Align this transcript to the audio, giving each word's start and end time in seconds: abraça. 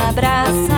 abraça. 0.00 0.77